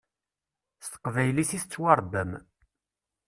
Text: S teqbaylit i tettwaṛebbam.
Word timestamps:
S 0.83 0.85
teqbaylit 0.87 1.51
i 1.57 1.59
tettwaṛebbam. 1.61 2.31